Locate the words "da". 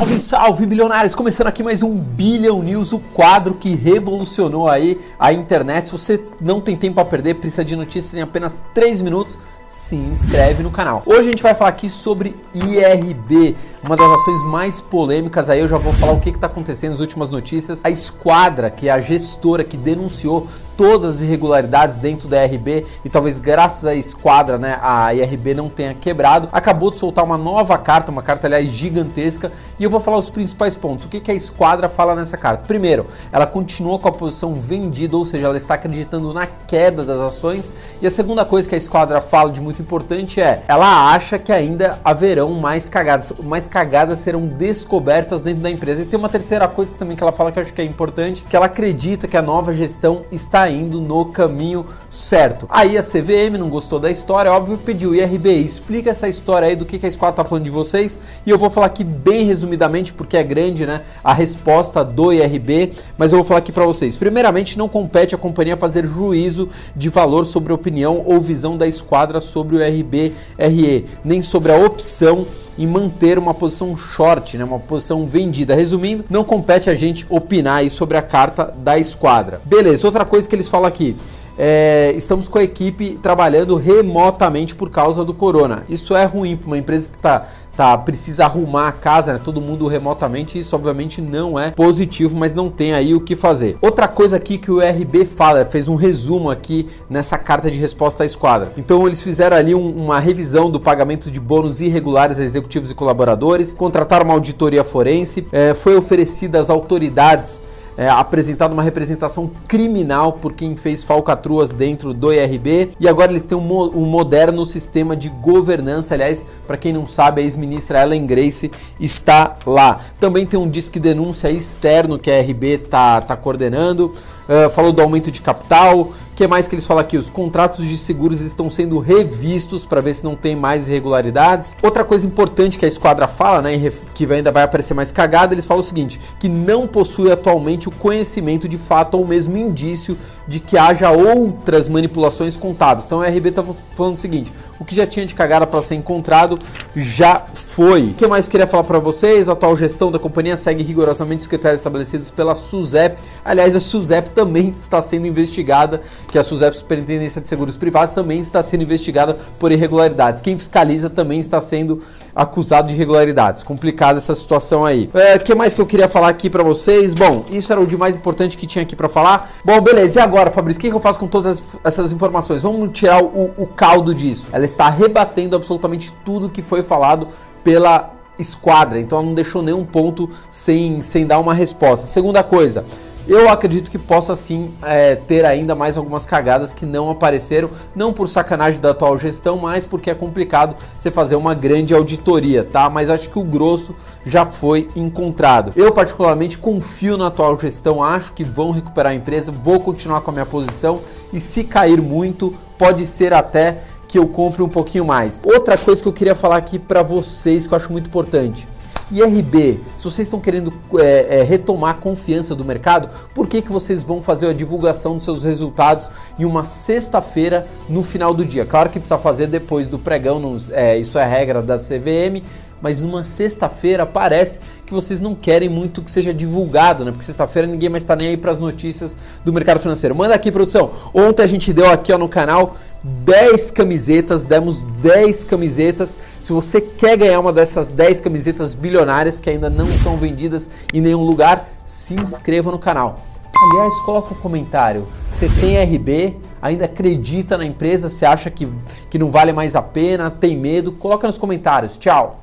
22.26-22.42, 45.62-45.70, 53.98-54.10, 68.76-68.86, 78.76-78.98, 150.10-150.18, 188.80-188.90, 221.60-221.76